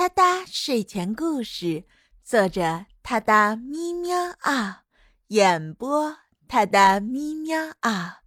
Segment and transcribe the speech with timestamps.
[0.00, 1.84] 哒哒睡前故事，
[2.24, 4.84] 作者：哒哒咪喵啊，
[5.26, 6.16] 演播：
[6.48, 8.22] 哒哒咪喵啊。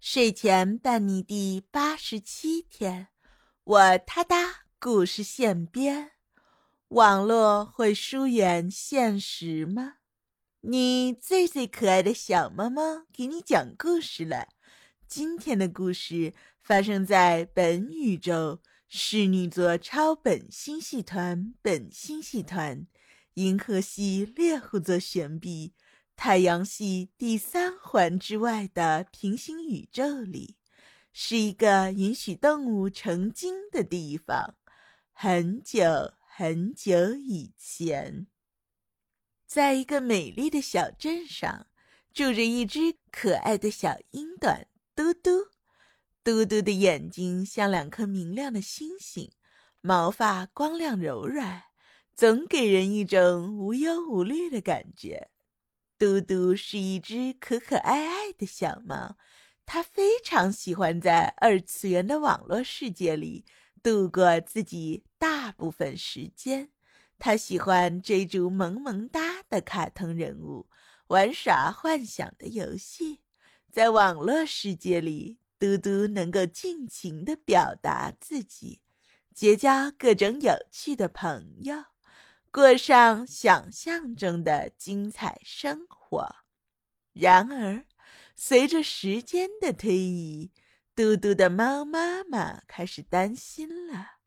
[0.00, 3.08] 睡前伴你第八十七天，
[3.62, 6.12] 我哒哒故事现编。
[6.88, 9.96] 网络会疏远现实吗？
[10.62, 14.48] 你最最可爱的小猫猫给你讲故事了。
[15.06, 16.32] 今天的故事
[16.62, 18.62] 发生在本宇宙。
[18.90, 22.86] 侍女座超本星系团、本星系团、
[23.34, 25.74] 银河系猎户座旋臂、
[26.16, 30.56] 太阳系第三环之外的平行宇宙里，
[31.12, 34.56] 是一个允许动物成精的地方。
[35.12, 38.26] 很久很久以前，
[39.46, 41.66] 在一个美丽的小镇上，
[42.14, 45.57] 住着一只可爱的小鹰短嘟嘟。
[46.24, 49.30] 嘟嘟的眼睛像两颗明亮的星星，
[49.80, 51.62] 毛发光亮柔软，
[52.14, 55.30] 总给人一种无忧无虑的感觉。
[55.96, 59.16] 嘟嘟是一只可可爱爱的小猫，
[59.64, 63.44] 它非常喜欢在二次元的网络世界里
[63.82, 66.70] 度过自己大部分时间。
[67.18, 70.68] 它喜欢追逐萌萌哒的卡通人物，
[71.08, 73.22] 玩耍幻想的游戏，
[73.72, 75.38] 在网络世界里。
[75.58, 78.80] 嘟嘟能够尽情的表达自己，
[79.34, 81.84] 结交各种有趣的朋友，
[82.50, 86.36] 过上想象中的精彩生活。
[87.12, 87.84] 然而，
[88.36, 90.52] 随着时间的推移，
[90.94, 94.18] 嘟嘟的猫妈妈开始担心了。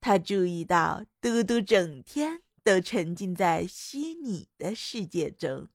[0.00, 5.68] 她注意到嘟嘟整天都沉浸在虚拟的世界中。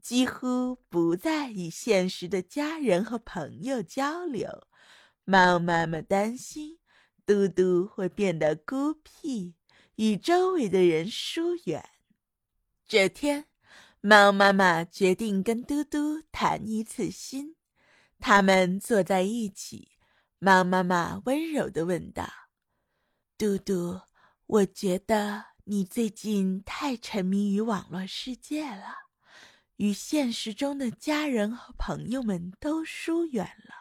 [0.00, 4.66] 几乎不再与现实的家人和朋友交流，
[5.24, 6.78] 猫妈妈担心
[7.26, 9.54] 嘟嘟会变得孤僻，
[9.96, 11.84] 与周围的人疏远。
[12.86, 13.46] 这天，
[14.00, 17.56] 猫妈妈决定跟嘟嘟谈一次心。
[18.18, 19.90] 他们坐在一起，
[20.38, 22.26] 猫妈妈温柔地问道
[23.36, 24.00] ：“嘟嘟，
[24.46, 29.07] 我觉得你最近太沉迷于网络世界了。”
[29.78, 33.74] 与现实中的家人和朋友们都疏远了，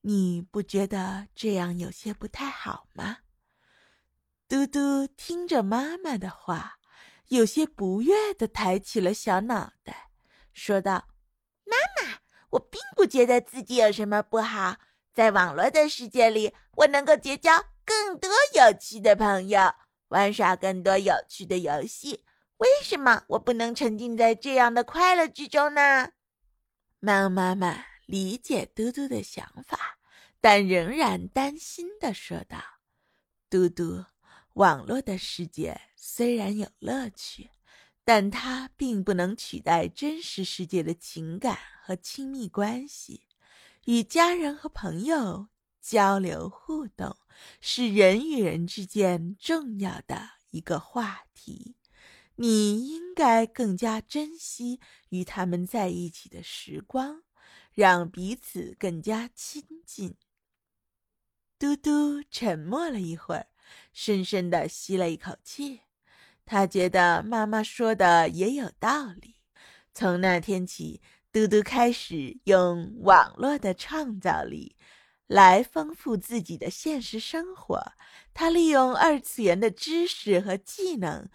[0.00, 3.18] 你不觉得这样有些不太好吗？
[4.48, 6.78] 嘟嘟听着妈妈的话，
[7.28, 10.10] 有些不悦地抬起了小脑袋，
[10.54, 11.08] 说道
[11.64, 12.20] ：“妈妈，
[12.52, 14.78] 我并不觉得自己有什么不好。
[15.12, 19.60] 在网络的世界里，我能够结交更多有趣的朋友，
[20.08, 22.24] 玩耍更多有趣的游戏。”
[22.60, 26.10] 为什么我不能沉浸在这样的快乐之中呢？
[26.98, 29.98] 猫妈妈理解嘟嘟的想法，
[30.42, 32.58] 但仍然担心的说道
[33.48, 34.04] ：“嘟嘟，
[34.52, 37.48] 网络的世界虽然有乐趣，
[38.04, 43.26] 但它并不能取代真实世界的情感和亲密关系。
[43.86, 45.48] 与家人和朋友
[45.80, 47.16] 交流互动，
[47.62, 51.76] 是人与人之间重要的一个话题。”
[52.42, 54.80] 你应该更加珍惜
[55.10, 57.22] 与他们在一起的时光，
[57.74, 60.16] 让彼此更加亲近。
[61.58, 63.48] 嘟嘟沉默了一会儿，
[63.92, 65.82] 深深的吸了一口气。
[66.46, 69.36] 他觉得妈妈说的也有道理。
[69.92, 74.76] 从那天起，嘟嘟开始用网络的创造力
[75.26, 77.92] 来丰富自己的现实生活。
[78.32, 81.28] 他利用二次元的知识和技能。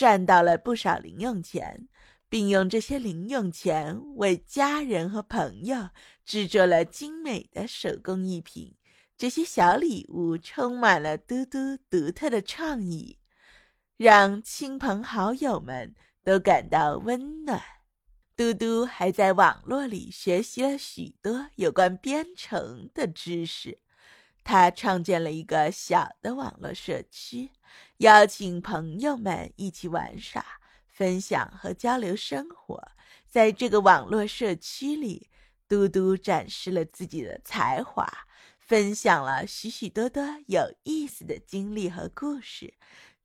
[0.00, 1.86] 赚到了不少零用钱，
[2.30, 5.90] 并用这些零用钱为家人和朋友
[6.24, 8.74] 制作了精美的手工艺品。
[9.18, 13.18] 这些小礼物充满了嘟嘟独特的创意，
[13.98, 15.94] 让亲朋好友们
[16.24, 17.60] 都感到温暖。
[18.34, 23.78] 嘟嘟还在网络里学习了许多有关编程的知识。
[24.42, 27.50] 他创建了一个小的网络社区。
[28.00, 30.42] 邀请朋友们一起玩耍、
[30.88, 32.92] 分享和交流生活。
[33.28, 35.28] 在这个网络社区里，
[35.68, 38.10] 嘟嘟展示了自己的才华，
[38.58, 42.72] 分享了许许多多有意思的经历和故事。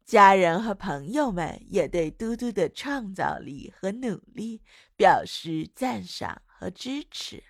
[0.03, 4.61] 家人和朋友们也对嘟嘟的创造力和努力
[4.97, 7.41] 表示赞赏和支持。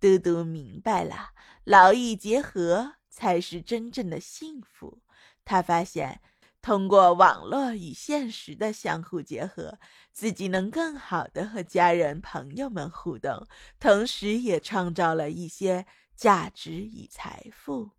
[0.00, 1.32] 嘟嘟明白了，
[1.64, 5.02] 劳逸结合才是真正的幸福。
[5.44, 6.22] 他发现。
[6.64, 9.78] 通过网络与现实的相互结合，
[10.14, 13.46] 自己能更好的和家人朋友们互动，
[13.78, 15.84] 同时也创造了一些
[16.16, 17.90] 价值与财富。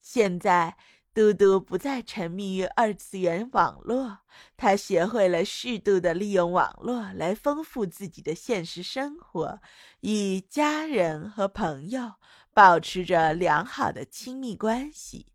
[0.00, 0.78] 现在，
[1.12, 4.20] 嘟嘟不再沉迷于二次元网络，
[4.56, 9.60] 他学会了适度的利用网络来丰富自己的现实生活，
[10.00, 12.14] 与家人和朋友
[12.54, 15.26] 保持着良好的亲密关系。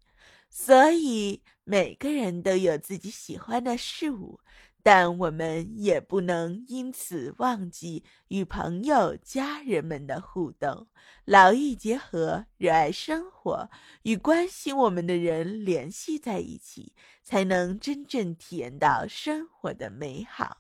[0.52, 4.42] 所以，每个人都有自己喜欢的事物。
[4.84, 10.88] 但我们也不能因此忘记与朋友、家人们的互动，
[11.24, 13.70] 劳逸结合，热爱生活，
[14.02, 20.58] 与关心我们的人联系在一起，才能真正体验到生活的美好。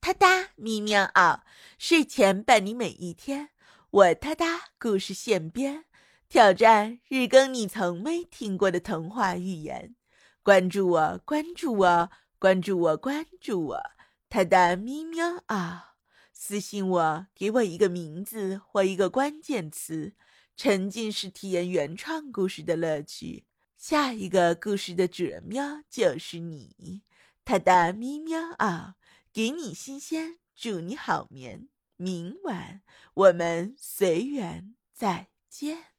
[0.00, 1.44] 哒哒咪喵啊！
[1.78, 3.50] 睡前伴你每一天，
[3.90, 5.84] 我哒哒故事现编，
[6.30, 9.96] 挑战日更你从没听过的童话寓言。
[10.44, 12.10] 关注我，关注我。
[12.38, 13.82] 关注我，关注我，
[14.28, 15.96] 他的咪喵啊！
[16.32, 20.14] 私信我，给我一个名字或一个关键词，
[20.56, 23.44] 沉浸式体验原创故事的乐趣。
[23.76, 27.02] 下一个故事的主人喵就是你，
[27.44, 28.94] 他的咪喵啊！
[29.32, 31.68] 给你新鲜，祝你好眠。
[31.96, 32.82] 明晚
[33.14, 35.89] 我们随缘再见。